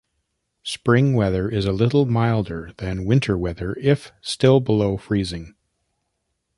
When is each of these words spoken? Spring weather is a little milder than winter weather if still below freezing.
Spring 0.63 1.13
weather 1.13 1.47
is 1.47 1.65
a 1.67 1.71
little 1.71 2.07
milder 2.07 2.71
than 2.77 3.05
winter 3.05 3.37
weather 3.37 3.77
if 3.79 4.11
still 4.19 4.59
below 4.59 4.97
freezing. 4.97 5.53